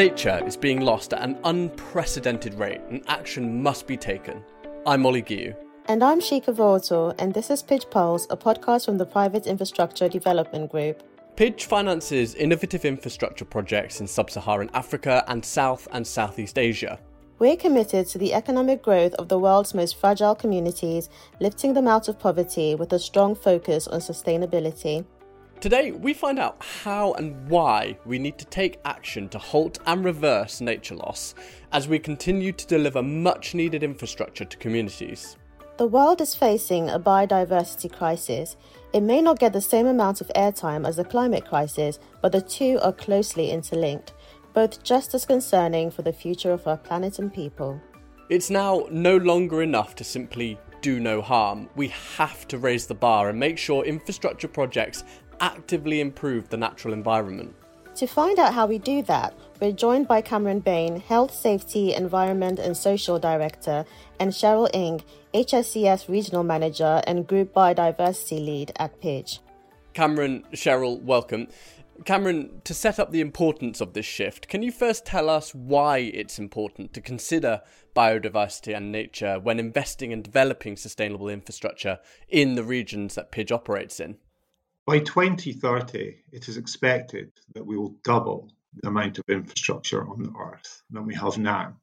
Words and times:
Nature 0.00 0.40
is 0.46 0.56
being 0.56 0.80
lost 0.80 1.12
at 1.12 1.20
an 1.20 1.38
unprecedented 1.44 2.54
rate 2.54 2.80
and 2.88 3.04
action 3.06 3.62
must 3.62 3.86
be 3.86 3.98
taken. 3.98 4.42
I'm 4.86 5.04
Ollie 5.04 5.20
Giu. 5.20 5.54
And 5.88 6.02
I'm 6.02 6.20
Shika 6.20 6.54
Vorto, 6.54 7.14
and 7.18 7.34
this 7.34 7.50
is 7.50 7.62
Pidge 7.62 7.90
Pulse, 7.90 8.26
a 8.30 8.36
podcast 8.38 8.86
from 8.86 8.96
the 8.96 9.04
Private 9.04 9.46
Infrastructure 9.46 10.08
Development 10.08 10.70
Group. 10.70 11.02
Pidge 11.36 11.64
finances 11.64 12.34
innovative 12.34 12.86
infrastructure 12.86 13.44
projects 13.44 14.00
in 14.00 14.06
sub 14.06 14.30
Saharan 14.30 14.70
Africa 14.72 15.22
and 15.28 15.44
South 15.44 15.86
and 15.92 16.06
Southeast 16.06 16.58
Asia. 16.58 16.98
We're 17.38 17.58
committed 17.58 18.06
to 18.06 18.16
the 18.16 18.32
economic 18.32 18.82
growth 18.82 19.12
of 19.16 19.28
the 19.28 19.38
world's 19.38 19.74
most 19.74 20.00
fragile 20.00 20.34
communities, 20.34 21.10
lifting 21.40 21.74
them 21.74 21.86
out 21.86 22.08
of 22.08 22.18
poverty 22.18 22.74
with 22.74 22.94
a 22.94 22.98
strong 22.98 23.34
focus 23.34 23.86
on 23.86 24.00
sustainability. 24.00 25.04
Today, 25.60 25.92
we 25.92 26.14
find 26.14 26.38
out 26.38 26.56
how 26.62 27.12
and 27.14 27.48
why 27.48 27.98
we 28.06 28.18
need 28.18 28.38
to 28.38 28.46
take 28.46 28.80
action 28.86 29.28
to 29.28 29.38
halt 29.38 29.78
and 29.86 30.02
reverse 30.02 30.62
nature 30.62 30.94
loss 30.94 31.34
as 31.72 31.86
we 31.86 31.98
continue 31.98 32.50
to 32.52 32.66
deliver 32.66 33.02
much 33.02 33.54
needed 33.54 33.82
infrastructure 33.82 34.46
to 34.46 34.56
communities. 34.56 35.36
The 35.76 35.86
world 35.86 36.22
is 36.22 36.34
facing 36.34 36.88
a 36.88 36.98
biodiversity 36.98 37.92
crisis. 37.92 38.56
It 38.94 39.02
may 39.02 39.20
not 39.20 39.38
get 39.38 39.52
the 39.52 39.60
same 39.60 39.86
amount 39.86 40.22
of 40.22 40.30
airtime 40.34 40.88
as 40.88 40.96
the 40.96 41.04
climate 41.04 41.46
crisis, 41.46 41.98
but 42.22 42.32
the 42.32 42.40
two 42.40 42.78
are 42.82 42.92
closely 42.92 43.50
interlinked 43.50 44.14
both 44.52 44.82
just 44.82 45.14
as 45.14 45.24
concerning 45.24 45.90
for 45.90 46.02
the 46.02 46.12
future 46.12 46.52
of 46.52 46.66
our 46.66 46.76
planet 46.76 47.18
and 47.18 47.32
people. 47.32 47.80
It's 48.28 48.50
now 48.50 48.86
no 48.90 49.16
longer 49.16 49.62
enough 49.62 49.94
to 49.96 50.04
simply 50.04 50.58
do 50.80 51.00
no 51.00 51.20
harm. 51.20 51.68
We 51.76 51.88
have 52.16 52.48
to 52.48 52.58
raise 52.58 52.86
the 52.86 52.94
bar 52.94 53.28
and 53.28 53.38
make 53.38 53.58
sure 53.58 53.84
infrastructure 53.84 54.48
projects 54.48 55.04
actively 55.40 56.00
improve 56.00 56.48
the 56.48 56.56
natural 56.56 56.94
environment. 56.94 57.54
To 57.96 58.06
find 58.06 58.38
out 58.38 58.54
how 58.54 58.66
we 58.66 58.78
do 58.78 59.02
that, 59.02 59.34
we're 59.60 59.72
joined 59.72 60.08
by 60.08 60.22
Cameron 60.22 60.60
Bain, 60.60 61.00
Health, 61.00 61.34
Safety, 61.34 61.92
Environment 61.92 62.58
and 62.58 62.76
Social 62.76 63.18
Director, 63.18 63.84
and 64.18 64.32
Cheryl 64.32 64.70
Ng, 64.72 65.02
HSES 65.34 66.08
Regional 66.08 66.42
Manager 66.44 67.02
and 67.06 67.26
Group 67.26 67.52
Biodiversity 67.52 68.44
Lead 68.44 68.72
at 68.76 69.00
Pidge. 69.00 69.40
Cameron, 69.92 70.44
Cheryl, 70.52 71.02
welcome. 71.02 71.48
Cameron, 72.04 72.62
to 72.64 72.72
set 72.72 72.98
up 72.98 73.10
the 73.10 73.20
importance 73.20 73.80
of 73.80 73.92
this 73.92 74.06
shift, 74.06 74.48
can 74.48 74.62
you 74.62 74.72
first 74.72 75.04
tell 75.04 75.28
us 75.28 75.54
why 75.54 75.98
it's 75.98 76.38
important 76.38 76.94
to 76.94 77.00
consider 77.02 77.60
biodiversity 77.94 78.74
and 78.74 78.90
nature 78.90 79.38
when 79.38 79.58
investing 79.60 80.12
and 80.12 80.24
developing 80.24 80.76
sustainable 80.76 81.28
infrastructure 81.28 81.98
in 82.28 82.54
the 82.54 82.64
regions 82.64 83.16
that 83.16 83.30
Pidge 83.30 83.52
operates 83.52 84.00
in? 84.00 84.16
By 84.86 85.00
2030, 85.00 86.24
it 86.32 86.48
is 86.48 86.56
expected 86.56 87.32
that 87.54 87.66
we 87.66 87.76
will 87.76 87.96
double 88.02 88.50
the 88.74 88.88
amount 88.88 89.18
of 89.18 89.24
infrastructure 89.28 90.08
on 90.08 90.22
the 90.22 90.32
Earth 90.38 90.82
than 90.90 91.06
we 91.06 91.14
have 91.14 91.38
now. 91.38 91.76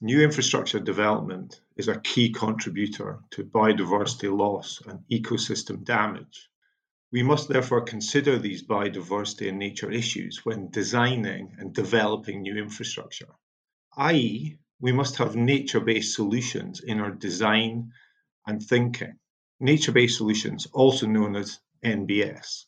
New 0.00 0.22
infrastructure 0.22 0.78
development 0.78 1.60
is 1.76 1.88
a 1.88 2.00
key 2.00 2.30
contributor 2.30 3.18
to 3.30 3.44
biodiversity 3.44 4.34
loss 4.34 4.80
and 4.86 5.00
ecosystem 5.10 5.82
damage. 5.84 6.48
We 7.10 7.22
must 7.22 7.48
therefore 7.48 7.80
consider 7.80 8.38
these 8.38 8.62
biodiversity 8.62 9.48
and 9.48 9.58
nature 9.58 9.90
issues 9.90 10.44
when 10.44 10.70
designing 10.70 11.56
and 11.58 11.74
developing 11.74 12.42
new 12.42 12.56
infrastructure, 12.56 13.34
i.e., 13.96 14.58
we 14.80 14.92
must 14.92 15.16
have 15.16 15.34
nature 15.34 15.80
based 15.80 16.14
solutions 16.14 16.80
in 16.80 17.00
our 17.00 17.10
design 17.10 17.92
and 18.46 18.62
thinking. 18.62 19.18
Nature 19.58 19.92
based 19.92 20.18
solutions, 20.18 20.66
also 20.72 21.06
known 21.06 21.34
as 21.34 21.58
NBS. 21.86 22.64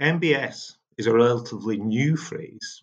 NBS 0.00 0.72
is 0.96 1.06
a 1.06 1.14
relatively 1.14 1.76
new 1.76 2.16
phrase, 2.16 2.82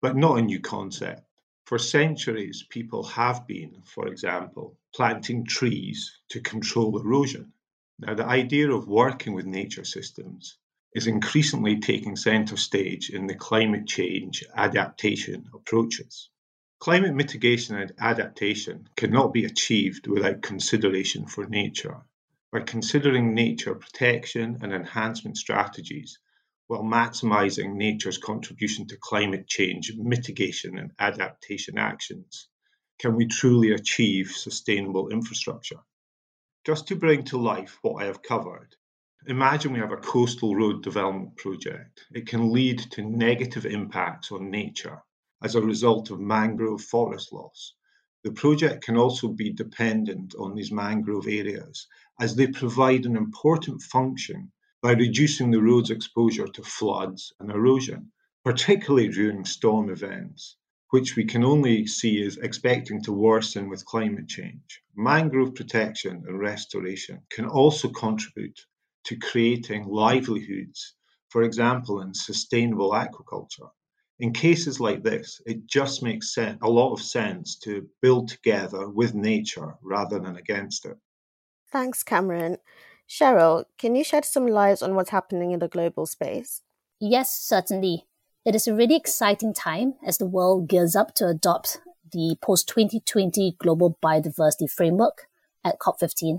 but 0.00 0.14
not 0.14 0.38
a 0.38 0.42
new 0.42 0.60
concept. 0.60 1.22
For 1.64 1.80
centuries, 1.80 2.64
people 2.70 3.02
have 3.02 3.44
been, 3.44 3.82
for 3.82 4.06
example, 4.06 4.78
planting 4.94 5.44
trees 5.44 6.20
to 6.28 6.40
control 6.40 6.96
erosion. 7.00 7.52
Now, 7.98 8.14
the 8.14 8.24
idea 8.24 8.70
of 8.70 8.86
working 8.86 9.32
with 9.32 9.46
nature 9.46 9.82
systems 9.82 10.58
is 10.94 11.08
increasingly 11.08 11.80
taking 11.80 12.14
centre 12.14 12.56
stage 12.56 13.10
in 13.10 13.26
the 13.26 13.34
climate 13.34 13.88
change 13.88 14.44
adaptation 14.54 15.50
approaches. 15.52 16.30
Climate 16.78 17.16
mitigation 17.16 17.74
and 17.74 17.92
adaptation 17.98 18.88
cannot 18.94 19.32
be 19.32 19.44
achieved 19.44 20.06
without 20.06 20.42
consideration 20.42 21.26
for 21.26 21.46
nature. 21.46 22.04
By 22.56 22.62
considering 22.62 23.34
nature 23.34 23.74
protection 23.74 24.56
and 24.62 24.72
enhancement 24.72 25.36
strategies 25.36 26.18
while 26.68 26.82
maximising 26.82 27.74
nature's 27.74 28.16
contribution 28.16 28.86
to 28.86 28.96
climate 28.96 29.46
change 29.46 29.92
mitigation 29.94 30.78
and 30.78 30.90
adaptation 30.98 31.76
actions, 31.76 32.48
can 32.98 33.14
we 33.14 33.26
truly 33.26 33.72
achieve 33.72 34.30
sustainable 34.30 35.10
infrastructure? 35.10 35.80
Just 36.64 36.88
to 36.88 36.96
bring 36.96 37.24
to 37.24 37.36
life 37.36 37.78
what 37.82 38.02
I 38.02 38.06
have 38.06 38.22
covered, 38.22 38.74
imagine 39.26 39.74
we 39.74 39.80
have 39.80 39.92
a 39.92 39.98
coastal 39.98 40.56
road 40.56 40.82
development 40.82 41.36
project. 41.36 42.06
It 42.14 42.26
can 42.26 42.54
lead 42.54 42.78
to 42.92 43.02
negative 43.02 43.66
impacts 43.66 44.32
on 44.32 44.50
nature 44.50 45.02
as 45.42 45.56
a 45.56 45.60
result 45.60 46.10
of 46.10 46.20
mangrove 46.20 46.80
forest 46.80 47.34
loss. 47.34 47.74
The 48.26 48.32
project 48.32 48.82
can 48.82 48.96
also 48.96 49.28
be 49.28 49.52
dependent 49.52 50.34
on 50.34 50.56
these 50.56 50.72
mangrove 50.72 51.28
areas 51.28 51.86
as 52.20 52.34
they 52.34 52.48
provide 52.48 53.06
an 53.06 53.16
important 53.16 53.82
function 53.82 54.50
by 54.82 54.94
reducing 54.94 55.52
the 55.52 55.62
road's 55.62 55.90
exposure 55.90 56.48
to 56.48 56.62
floods 56.64 57.32
and 57.38 57.52
erosion, 57.52 58.10
particularly 58.42 59.10
during 59.10 59.44
storm 59.44 59.90
events 59.90 60.56
which 60.90 61.14
we 61.14 61.24
can 61.24 61.44
only 61.44 61.86
see 61.86 62.20
as 62.20 62.36
expecting 62.38 63.00
to 63.02 63.12
worsen 63.12 63.68
with 63.68 63.86
climate 63.86 64.26
change. 64.26 64.82
Mangrove 64.96 65.54
protection 65.54 66.24
and 66.26 66.40
restoration 66.40 67.22
can 67.30 67.46
also 67.46 67.88
contribute 67.90 68.58
to 69.04 69.16
creating 69.16 69.86
livelihoods, 69.86 70.96
for 71.28 71.44
example, 71.44 72.00
in 72.00 72.12
sustainable 72.12 72.90
aquaculture. 72.90 73.70
In 74.18 74.32
cases 74.32 74.80
like 74.80 75.02
this, 75.02 75.42
it 75.44 75.66
just 75.66 76.02
makes 76.02 76.34
sense, 76.34 76.58
a 76.62 76.70
lot 76.70 76.92
of 76.92 77.02
sense 77.02 77.56
to 77.56 77.86
build 78.00 78.28
together 78.28 78.88
with 78.88 79.14
nature 79.14 79.74
rather 79.82 80.18
than 80.18 80.36
against 80.36 80.86
it. 80.86 80.96
Thanks, 81.70 82.02
Cameron. 82.02 82.58
Cheryl, 83.08 83.64
can 83.78 83.94
you 83.94 84.02
shed 84.02 84.24
some 84.24 84.46
light 84.46 84.82
on 84.82 84.94
what's 84.94 85.10
happening 85.10 85.52
in 85.52 85.58
the 85.58 85.68
global 85.68 86.06
space? 86.06 86.62
Yes, 86.98 87.30
certainly. 87.30 88.06
It 88.44 88.54
is 88.54 88.66
a 88.66 88.74
really 88.74 88.96
exciting 88.96 89.52
time 89.52 89.94
as 90.04 90.18
the 90.18 90.26
world 90.26 90.68
gears 90.68 90.96
up 90.96 91.14
to 91.16 91.28
adopt 91.28 91.80
the 92.12 92.36
post 92.40 92.68
2020 92.68 93.56
Global 93.58 93.98
Biodiversity 94.02 94.70
Framework 94.70 95.26
at 95.62 95.78
COP15. 95.78 96.38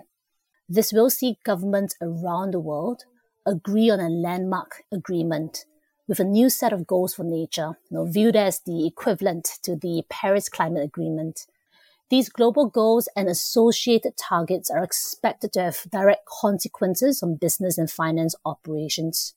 This 0.67 0.91
will 0.91 1.09
see 1.09 1.37
governments 1.45 1.95
around 2.01 2.51
the 2.51 2.59
world 2.59 3.03
agree 3.45 3.89
on 3.89 3.99
a 3.99 4.09
landmark 4.09 4.83
agreement 4.91 5.65
with 6.07 6.19
a 6.19 6.23
new 6.23 6.49
set 6.49 6.71
of 6.71 6.87
goals 6.87 7.15
for 7.15 7.23
nature, 7.23 7.77
you 7.89 7.97
know, 7.97 8.05
viewed 8.05 8.35
as 8.35 8.61
the 8.61 8.87
equivalent 8.87 9.49
to 9.63 9.75
the 9.75 10.03
Paris 10.09 10.47
Climate 10.47 10.83
Agreement. 10.83 11.45
These 12.09 12.29
global 12.29 12.67
goals 12.67 13.09
and 13.17 13.27
associated 13.27 14.15
targets 14.15 14.71
are 14.71 14.83
expected 14.83 15.51
to 15.53 15.63
have 15.63 15.81
direct 15.91 16.25
consequences 16.25 17.21
on 17.21 17.35
business 17.35 17.77
and 17.77 17.91
finance 17.91 18.33
operations. 18.45 19.33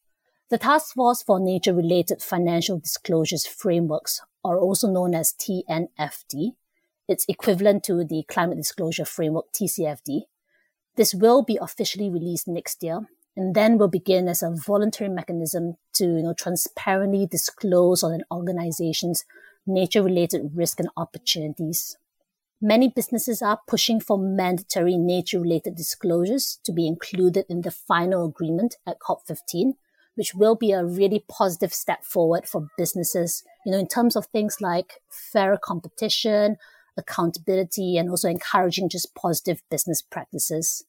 The 0.51 0.59
Task 0.59 0.95
Force 0.95 1.23
for 1.23 1.41
Nature 1.41 1.75
Related 1.75 2.23
Financial 2.23 2.79
Disclosures 2.79 3.47
Frameworks 3.47 4.21
are 4.45 4.59
also 4.59 4.89
known 4.89 5.15
as 5.15 5.35
TNFD. 5.35 6.53
It's 7.09 7.25
equivalent 7.29 7.83
to 7.85 8.05
the 8.05 8.25
Climate 8.29 8.59
Disclosure 8.59 9.05
Framework 9.05 9.47
TCFD. 9.53 10.23
This 10.97 11.15
will 11.15 11.43
be 11.43 11.59
officially 11.61 12.09
released 12.09 12.47
next 12.47 12.83
year 12.85 13.09
and 13.37 13.55
then 13.55 13.79
will 13.79 13.89
begin 13.89 14.29
as 14.29 14.43
a 14.43 14.51
voluntary 14.51 15.11
mechanism 15.11 15.77
to 15.95 16.05
you 16.05 16.23
know, 16.23 16.35
transparently 16.35 17.27
disclose 17.27 18.03
on 18.03 18.13
an 18.13 18.25
organization's 18.31 19.25
nature 19.67 20.03
related 20.03 20.51
risk 20.55 20.81
and 20.81 20.89
opportunities. 20.97 21.97
Many 22.63 22.89
businesses 22.89 23.41
are 23.41 23.61
pushing 23.67 24.01
for 24.01 24.19
mandatory 24.19 24.99
nature 24.99 25.41
related 25.41 25.77
disclosures 25.77 26.59
to 26.65 26.73
be 26.73 26.87
included 26.87 27.47
in 27.49 27.63
the 27.63 27.71
final 27.71 28.27
agreement 28.27 28.77
at 28.87 29.01
COP15 29.01 29.75
which 30.15 30.35
will 30.35 30.55
be 30.55 30.73
a 30.73 30.85
really 30.85 31.25
positive 31.29 31.73
step 31.73 32.05
forward 32.05 32.47
for 32.47 32.69
businesses, 32.77 33.43
you 33.65 33.73
know, 33.73 33.79
in 33.79 33.89
terms 33.89 34.17
of 34.17 34.27
things 34.27 34.59
like 34.61 35.01
fair 35.09 35.57
competition, 35.57 36.57
accountability, 36.97 37.97
and 37.97 38.11
also 38.11 38.29
encouraging 38.29 38.89
just 38.89 39.15
positive 39.15 39.63
business 39.71 40.03
practices. 40.03 40.85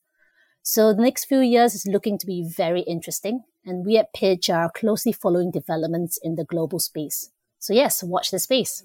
So 0.63 0.93
the 0.93 1.01
next 1.01 1.25
few 1.25 1.39
years 1.39 1.73
is 1.73 1.87
looking 1.87 2.17
to 2.19 2.25
be 2.27 2.43
very 2.43 2.81
interesting. 2.81 3.43
And 3.65 3.85
we 3.85 3.97
at 3.97 4.13
Pidge 4.13 4.49
are 4.49 4.71
closely 4.71 5.11
following 5.11 5.51
developments 5.51 6.19
in 6.21 6.35
the 6.35 6.45
global 6.45 6.79
space. 6.79 7.31
So 7.59 7.73
yes, 7.73 8.03
watch 8.03 8.31
the 8.31 8.39
space. 8.39 8.83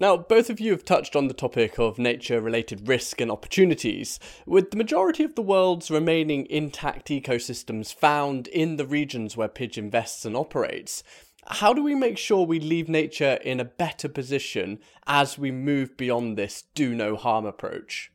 Now, 0.00 0.16
both 0.16 0.48
of 0.48 0.60
you 0.60 0.70
have 0.70 0.84
touched 0.84 1.14
on 1.14 1.28
the 1.28 1.34
topic 1.34 1.78
of 1.78 1.98
nature 1.98 2.40
related 2.40 2.88
risk 2.88 3.20
and 3.20 3.30
opportunities. 3.30 4.18
With 4.46 4.70
the 4.70 4.78
majority 4.78 5.24
of 5.24 5.34
the 5.34 5.42
world's 5.42 5.90
remaining 5.90 6.46
intact 6.48 7.08
ecosystems 7.08 7.92
found 7.92 8.46
in 8.48 8.76
the 8.76 8.86
regions 8.86 9.36
where 9.36 9.48
Pidge 9.48 9.76
invests 9.76 10.24
and 10.24 10.34
operates, 10.34 11.02
How 11.46 11.74
do 11.74 11.82
we 11.82 11.94
make 11.94 12.16
sure 12.16 12.46
we 12.46 12.60
leave 12.60 12.88
nature 12.88 13.38
in 13.44 13.60
a 13.60 13.64
better 13.64 14.08
position 14.08 14.78
as 15.06 15.38
we 15.38 15.50
move 15.50 15.96
beyond 15.98 16.38
this 16.38 16.64
do 16.74 16.94
no 16.94 17.14
harm 17.14 17.44
approach? 17.44 18.10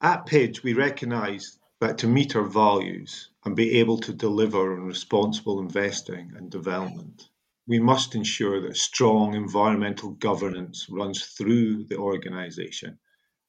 At 0.00 0.26
Pidge, 0.26 0.62
we 0.62 0.74
recognise 0.74 1.58
that 1.86 1.98
to 1.98 2.08
meet 2.08 2.34
our 2.34 2.42
values 2.42 3.30
and 3.44 3.54
be 3.54 3.78
able 3.78 3.96
to 3.96 4.12
deliver 4.12 4.72
on 4.72 4.86
responsible 4.86 5.60
investing 5.60 6.32
and 6.36 6.50
development, 6.50 7.28
we 7.68 7.78
must 7.78 8.16
ensure 8.16 8.60
that 8.60 8.76
strong 8.76 9.34
environmental 9.34 10.10
governance 10.10 10.88
runs 10.90 11.24
through 11.26 11.84
the 11.84 11.96
organisation 11.96 12.98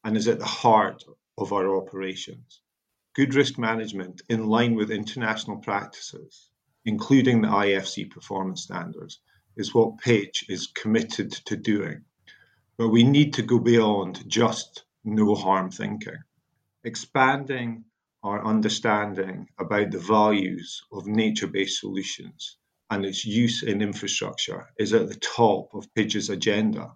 and 0.04 0.16
is 0.16 0.28
at 0.28 0.38
the 0.38 0.46
heart 0.46 1.04
of 1.40 1.52
our 1.52 1.78
operations. 1.78 2.62
Good 3.16 3.34
risk 3.34 3.58
management, 3.58 4.22
in 4.30 4.46
line 4.46 4.76
with 4.76 4.92
international 4.92 5.58
practices, 5.58 6.52
including 6.86 7.42
the 7.42 7.48
IFC 7.48 8.12
performance 8.12 8.62
standards, 8.62 9.20
is 9.56 9.74
what 9.74 9.98
Pidge 9.98 10.46
is 10.48 10.68
committed 10.68 11.32
to 11.32 11.58
doing. 11.58 12.04
But 12.78 12.90
we 12.90 13.04
need 13.04 13.34
to 13.34 13.42
go 13.42 13.58
beyond 13.58 14.30
just 14.30 14.84
no 15.04 15.34
harm 15.34 15.72
thinking. 15.72 16.22
Expanding 16.84 17.84
our 18.24 18.46
understanding 18.46 19.48
about 19.60 19.92
the 19.92 20.00
values 20.00 20.82
of 20.92 21.08
nature 21.08 21.48
based 21.48 21.80
solutions 21.80 22.58
and 22.90 23.06
its 23.06 23.26
use 23.26 23.64
in 23.64 23.82
infrastructure 23.82 24.68
is 24.80 24.94
at 24.94 25.08
the 25.08 25.16
top 25.16 25.74
of 25.74 25.94
Pidge's 25.94 26.30
agenda. 26.30 26.92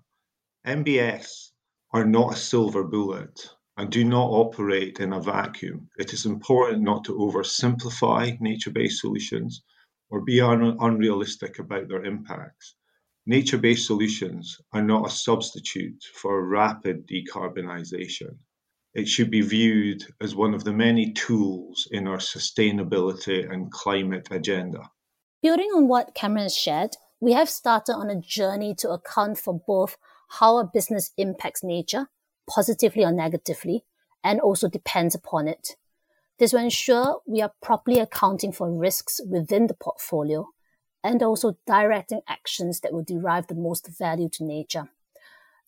NBS 0.66 1.52
are 1.92 2.06
not 2.06 2.34
a 2.34 2.38
silver 2.38 2.84
bullet 2.84 3.50
and 3.78 3.92
do 3.92 4.04
not 4.04 4.30
operate 4.30 5.00
in 5.00 5.14
a 5.14 5.22
vacuum. 5.22 5.90
It 5.98 6.14
is 6.14 6.26
important 6.26 6.82
not 6.82 7.04
to 7.06 7.14
oversimplify 7.14 8.40
nature 8.40 8.72
based 8.72 9.02
solutions 9.02 9.64
or 10.10 10.22
be 10.22 10.42
un- 10.42 10.78
unrealistic 10.80 11.60
about 11.60 11.88
their 11.88 12.04
impacts. 12.04 12.76
Nature 13.26 13.58
based 13.58 13.88
solutions 13.88 14.60
are 14.74 14.84
not 14.84 15.08
a 15.08 15.12
substitute 15.12 16.04
for 16.14 16.48
rapid 16.48 17.08
decarbonisation. 17.08 18.38
It 18.94 19.08
should 19.08 19.32
be 19.32 19.42
viewed 19.42 20.04
as 20.20 20.36
one 20.36 20.54
of 20.54 20.66
the 20.66 20.74
many 20.74 21.14
tools 21.14 21.88
in 21.92 22.08
our 22.08 22.18
sustainability 22.18 23.50
and 23.50 23.72
climate 23.72 24.28
agenda. 24.32 24.92
Building 25.42 25.70
on 25.76 25.88
what 25.88 26.14
Cameron 26.14 26.50
shared, 26.50 26.98
we 27.22 27.32
have 27.34 27.50
started 27.50 27.94
on 27.94 28.10
a 28.10 28.20
journey 28.20 28.76
to 28.76 28.90
account 28.90 29.38
for 29.38 29.62
both 29.66 29.98
how 30.40 30.58
a 30.58 30.66
business 30.66 31.12
impacts 31.18 31.64
nature, 31.64 32.10
positively 32.50 33.04
or 33.04 33.12
negatively, 33.12 33.86
and 34.24 34.40
also 34.40 34.68
depends 34.68 35.16
upon 35.16 35.48
it. 35.48 35.76
This 36.38 36.52
will 36.52 36.62
ensure 36.62 37.22
we 37.26 37.42
are 37.42 37.54
properly 37.62 38.00
accounting 38.00 38.52
for 38.52 38.72
risks 38.72 39.22
within 39.26 39.68
the 39.68 39.74
portfolio 39.74 40.48
and 41.04 41.24
also 41.24 41.58
directing 41.66 42.22
actions 42.28 42.82
that 42.82 42.94
will 42.94 43.04
derive 43.04 43.48
the 43.48 43.56
most 43.56 43.88
value 43.98 44.30
to 44.30 44.44
nature. 44.44 44.90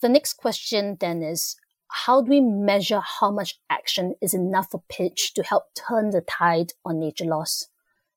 The 0.01 0.09
next 0.09 0.33
question 0.33 0.97
then 0.99 1.23
is 1.23 1.55
how 1.95 2.24
do 2.24 2.31
we 2.31 2.42
measure 2.42 3.01
how 3.01 3.30
much 3.30 3.60
action 3.69 4.16
is 4.19 4.34
enough 4.34 4.72
for 4.72 4.81
Pidge 4.90 5.31
to 5.36 5.44
help 5.44 5.66
turn 5.75 6.10
the 6.10 6.22
tide 6.22 6.74
on 6.84 7.00
nature 7.00 7.25
loss? 7.25 7.68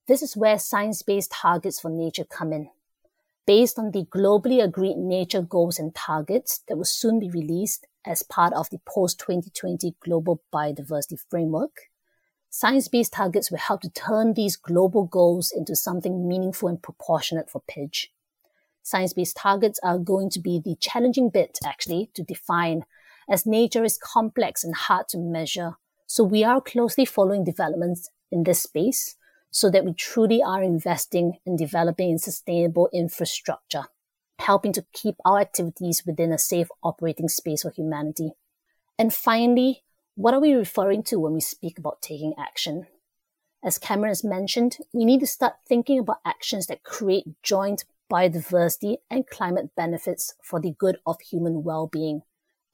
This 0.08 0.22
is 0.22 0.34
where 0.34 0.58
science-based 0.58 1.30
targets 1.30 1.78
for 1.80 1.90
nature 1.90 2.24
come 2.24 2.54
in. 2.54 2.70
Based 3.46 3.78
on 3.78 3.90
the 3.90 4.06
globally 4.06 4.64
agreed 4.64 4.96
nature 4.96 5.42
goals 5.42 5.78
and 5.78 5.94
targets 5.94 6.62
that 6.66 6.76
will 6.76 6.86
soon 6.86 7.20
be 7.20 7.28
released 7.28 7.86
as 8.06 8.22
part 8.22 8.54
of 8.54 8.70
the 8.70 8.80
post-2020 8.88 9.92
Global 10.00 10.42
Biodiversity 10.50 11.18
Framework, 11.28 11.90
science-based 12.48 13.12
targets 13.12 13.50
will 13.50 13.58
help 13.58 13.82
to 13.82 13.90
turn 13.90 14.32
these 14.32 14.56
global 14.56 15.04
goals 15.04 15.52
into 15.54 15.76
something 15.76 16.26
meaningful 16.26 16.70
and 16.70 16.82
proportionate 16.82 17.50
for 17.50 17.60
Pidge. 17.70 18.06
Science-based 18.82 19.36
targets 19.36 19.78
are 19.82 19.98
going 19.98 20.30
to 20.30 20.40
be 20.40 20.62
the 20.64 20.76
challenging 20.80 21.28
bit, 21.28 21.58
actually, 21.62 22.10
to 22.14 22.22
define 22.22 22.86
as 23.28 23.46
nature 23.46 23.84
is 23.84 23.98
complex 23.98 24.62
and 24.64 24.74
hard 24.74 25.08
to 25.08 25.18
measure. 25.18 25.76
So 26.06 26.22
we 26.24 26.44
are 26.44 26.60
closely 26.60 27.04
following 27.04 27.44
developments 27.44 28.10
in 28.30 28.44
this 28.44 28.62
space 28.62 29.16
so 29.50 29.70
that 29.70 29.84
we 29.84 29.94
truly 29.94 30.42
are 30.42 30.62
investing 30.62 31.38
in 31.44 31.56
developing 31.56 32.14
a 32.14 32.18
sustainable 32.18 32.88
infrastructure, 32.92 33.84
helping 34.38 34.72
to 34.74 34.84
keep 34.92 35.16
our 35.24 35.40
activities 35.40 36.04
within 36.06 36.32
a 36.32 36.38
safe 36.38 36.68
operating 36.82 37.28
space 37.28 37.62
for 37.62 37.70
humanity. 37.70 38.32
And 38.98 39.12
finally, 39.12 39.82
what 40.14 40.34
are 40.34 40.40
we 40.40 40.54
referring 40.54 41.02
to 41.04 41.18
when 41.18 41.34
we 41.34 41.40
speak 41.40 41.78
about 41.78 42.02
taking 42.02 42.34
action? 42.38 42.86
As 43.64 43.78
Cameron 43.78 44.10
has 44.10 44.22
mentioned, 44.22 44.78
we 44.92 45.04
need 45.04 45.20
to 45.20 45.26
start 45.26 45.54
thinking 45.66 45.98
about 45.98 46.20
actions 46.24 46.66
that 46.66 46.84
create 46.84 47.26
joint 47.42 47.84
biodiversity 48.10 48.98
and 49.10 49.26
climate 49.26 49.70
benefits 49.76 50.34
for 50.42 50.60
the 50.60 50.74
good 50.78 50.98
of 51.04 51.20
human 51.20 51.64
well-being, 51.64 52.22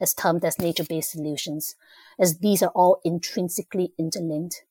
as 0.03 0.13
termed 0.13 0.45
as 0.45 0.59
nature-based 0.59 1.13
solutions, 1.13 1.77
as 2.19 2.41
these 2.41 2.63
are 2.63 2.73
all 2.75 3.01
intrinsically 3.05 3.95
interlinked 3.99 4.65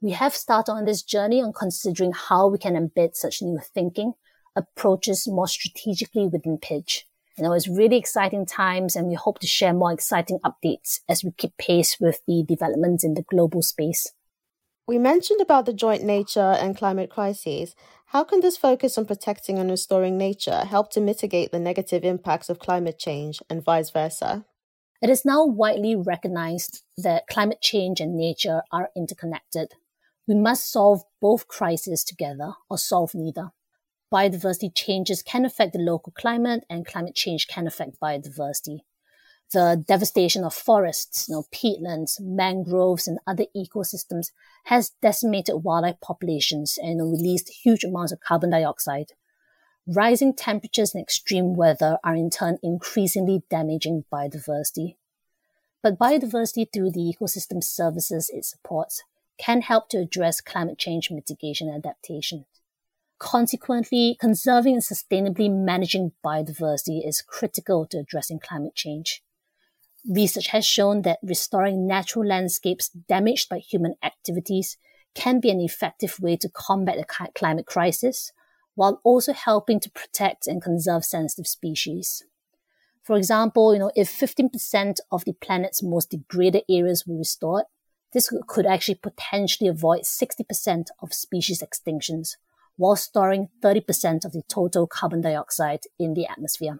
we 0.00 0.12
have 0.12 0.34
started 0.34 0.72
on 0.72 0.84
this 0.84 1.02
journey 1.02 1.42
on 1.42 1.52
considering 1.52 2.12
how 2.12 2.46
we 2.46 2.58
can 2.58 2.74
embed 2.74 3.16
such 3.16 3.42
new 3.42 3.58
thinking 3.58 4.12
approaches 4.54 5.26
more 5.26 5.48
strategically 5.48 6.28
within 6.28 6.58
Pidge. 6.58 7.04
You 7.36 7.44
know, 7.44 7.52
it's 7.52 7.68
really 7.68 7.96
exciting 7.96 8.46
times 8.46 8.96
and 8.96 9.08
we 9.08 9.14
hope 9.14 9.38
to 9.40 9.46
share 9.46 9.72
more 9.72 9.92
exciting 9.92 10.40
updates 10.44 11.00
as 11.08 11.24
we 11.24 11.32
keep 11.32 11.56
pace 11.56 11.98
with 12.00 12.20
the 12.26 12.44
developments 12.46 13.04
in 13.04 13.14
the 13.14 13.22
global 13.22 13.62
space. 13.62 14.12
We 14.86 14.98
mentioned 14.98 15.40
about 15.40 15.66
the 15.66 15.72
joint 15.72 16.02
nature 16.02 16.40
and 16.40 16.76
climate 16.76 17.10
crises. 17.10 17.74
How 18.06 18.24
can 18.24 18.40
this 18.40 18.56
focus 18.56 18.98
on 18.98 19.04
protecting 19.04 19.58
and 19.58 19.70
restoring 19.70 20.16
nature 20.16 20.64
help 20.64 20.90
to 20.92 21.00
mitigate 21.00 21.52
the 21.52 21.60
negative 21.60 22.04
impacts 22.04 22.48
of 22.48 22.58
climate 22.58 22.98
change 22.98 23.40
and 23.50 23.64
vice 23.64 23.90
versa? 23.90 24.46
It 25.00 25.10
is 25.10 25.24
now 25.24 25.46
widely 25.46 25.94
recognized 25.94 26.82
that 26.96 27.28
climate 27.28 27.60
change 27.60 28.00
and 28.00 28.16
nature 28.16 28.62
are 28.72 28.90
interconnected. 28.96 29.74
We 30.26 30.34
must 30.34 30.72
solve 30.72 31.02
both 31.20 31.46
crises 31.46 32.02
together 32.02 32.54
or 32.68 32.78
solve 32.78 33.14
neither. 33.14 33.52
Biodiversity 34.12 34.74
changes 34.74 35.22
can 35.22 35.44
affect 35.44 35.72
the 35.72 35.78
local 35.78 36.12
climate 36.18 36.64
and 36.68 36.84
climate 36.84 37.14
change 37.14 37.46
can 37.46 37.66
affect 37.66 38.00
biodiversity. 38.00 38.80
The 39.52 39.82
devastation 39.86 40.44
of 40.44 40.52
forests, 40.52 41.28
you 41.28 41.36
know, 41.36 41.44
peatlands, 41.54 42.20
mangroves, 42.20 43.06
and 43.06 43.18
other 43.26 43.44
ecosystems 43.56 44.32
has 44.64 44.90
decimated 45.00 45.62
wildlife 45.62 46.00
populations 46.00 46.76
and 46.76 47.00
released 47.10 47.48
huge 47.64 47.84
amounts 47.84 48.12
of 48.12 48.20
carbon 48.20 48.50
dioxide. 48.50 49.12
Rising 49.90 50.34
temperatures 50.34 50.94
and 50.94 51.02
extreme 51.02 51.54
weather 51.54 51.96
are 52.04 52.14
in 52.14 52.28
turn 52.28 52.58
increasingly 52.62 53.42
damaging 53.48 54.04
biodiversity. 54.12 54.96
But 55.82 55.98
biodiversity 55.98 56.66
through 56.70 56.90
the 56.90 57.14
ecosystem 57.14 57.64
services 57.64 58.30
it 58.30 58.44
supports 58.44 59.02
can 59.38 59.62
help 59.62 59.88
to 59.88 59.96
address 59.96 60.42
climate 60.42 60.76
change 60.76 61.10
mitigation 61.10 61.68
and 61.68 61.78
adaptation. 61.78 62.44
Consequently, 63.18 64.18
conserving 64.20 64.74
and 64.74 64.82
sustainably 64.82 65.50
managing 65.50 66.12
biodiversity 66.22 67.08
is 67.08 67.22
critical 67.22 67.86
to 67.86 68.00
addressing 68.00 68.40
climate 68.40 68.74
change. 68.74 69.22
Research 70.06 70.48
has 70.48 70.66
shown 70.66 71.00
that 71.02 71.18
restoring 71.22 71.86
natural 71.86 72.26
landscapes 72.26 72.90
damaged 72.90 73.48
by 73.48 73.58
human 73.58 73.94
activities 74.02 74.76
can 75.14 75.40
be 75.40 75.48
an 75.48 75.60
effective 75.60 76.20
way 76.20 76.36
to 76.36 76.50
combat 76.50 76.98
the 76.98 77.30
climate 77.34 77.64
crisis, 77.64 78.32
while 78.78 79.00
also 79.02 79.32
helping 79.32 79.80
to 79.80 79.90
protect 79.90 80.46
and 80.46 80.62
conserve 80.62 81.04
sensitive 81.04 81.48
species. 81.48 82.22
For 83.02 83.16
example, 83.16 83.72
you 83.72 83.80
know, 83.80 83.90
if 83.96 84.08
15% 84.08 85.00
of 85.10 85.24
the 85.24 85.32
planet's 85.32 85.82
most 85.82 86.10
degraded 86.10 86.62
areas 86.70 87.04
were 87.04 87.18
restored, 87.18 87.64
this 88.12 88.32
could 88.46 88.66
actually 88.66 88.94
potentially 88.94 89.68
avoid 89.68 90.02
60% 90.02 90.84
of 91.02 91.12
species 91.12 91.60
extinctions 91.60 92.36
while 92.76 92.94
storing 92.94 93.48
30% 93.64 94.24
of 94.24 94.30
the 94.30 94.42
total 94.46 94.86
carbon 94.86 95.22
dioxide 95.22 95.80
in 95.98 96.14
the 96.14 96.28
atmosphere. 96.28 96.78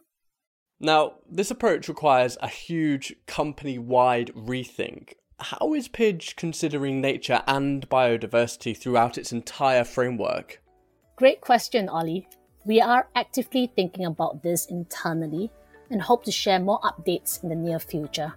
Now, 0.79 1.15
this 1.29 1.51
approach 1.51 1.89
requires 1.89 2.39
a 2.41 2.47
huge 2.47 3.17
company 3.27 3.77
wide 3.77 4.31
rethink. 4.37 5.15
How 5.41 5.75
is 5.75 5.89
Pidge 5.89 6.37
considering 6.37 7.01
nature 7.01 7.43
and 7.49 7.89
biodiversity 7.89 8.77
throughout 8.77 9.19
its 9.19 9.33
entire 9.33 9.83
framework? 9.83 10.63
Great 11.19 11.41
question, 11.41 11.89
Ollie. 11.89 12.29
We 12.65 12.81
are 12.81 13.09
actively 13.17 13.73
thinking 13.75 14.05
about 14.05 14.41
this 14.45 14.67
internally 14.67 15.51
and 15.91 16.01
hope 16.01 16.23
to 16.27 16.31
share 16.31 16.61
more 16.61 16.81
updates 16.83 17.43
in 17.43 17.49
the 17.49 17.57
near 17.57 17.81
future. 17.81 18.33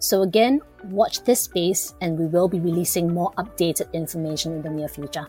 So 0.00 0.20
again, 0.20 0.60
watch 0.84 1.24
this 1.24 1.40
space 1.40 1.94
and 2.02 2.18
we 2.18 2.26
will 2.26 2.46
be 2.46 2.60
releasing 2.60 3.14
more 3.14 3.32
updated 3.38 3.90
information 3.94 4.52
in 4.52 4.60
the 4.60 4.68
near 4.68 4.86
future. 4.86 5.26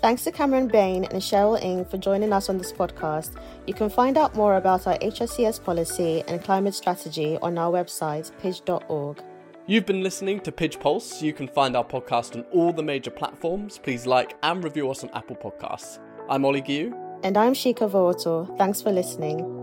Thanks 0.00 0.22
to 0.22 0.30
Cameron 0.30 0.68
Bain 0.68 1.02
and 1.06 1.20
Cheryl 1.20 1.60
Ng 1.60 1.84
for 1.86 1.98
joining 1.98 2.32
us 2.32 2.48
on 2.48 2.58
this 2.58 2.72
podcast. 2.72 3.32
You 3.66 3.74
can 3.74 3.90
find 3.90 4.16
out 4.16 4.36
more 4.36 4.56
about 4.56 4.86
our 4.86 4.98
HSES 4.98 5.64
policy 5.64 6.22
and 6.28 6.44
climate 6.44 6.74
strategy 6.74 7.38
on 7.42 7.58
our 7.58 7.72
website, 7.72 8.30
pidge.org. 8.40 9.20
You've 9.66 9.86
been 9.86 10.04
listening 10.04 10.38
to 10.42 10.52
Pidge 10.52 10.78
Pulse. 10.78 11.20
You 11.20 11.32
can 11.32 11.48
find 11.48 11.76
our 11.76 11.84
podcast 11.84 12.36
on 12.36 12.42
all 12.52 12.72
the 12.72 12.84
major 12.84 13.10
platforms. 13.10 13.80
Please 13.82 14.06
like 14.06 14.36
and 14.44 14.62
review 14.62 14.88
us 14.92 15.02
on 15.02 15.10
Apple 15.10 15.34
Podcasts. 15.34 15.98
I'm 16.28 16.44
Ollie 16.44 16.62
Giu. 16.62 16.92
And 17.22 17.36
I'm 17.36 17.54
Shika 17.54 17.88
Vooto. 17.88 18.46
Thanks 18.58 18.82
for 18.82 18.90
listening. 18.90 19.55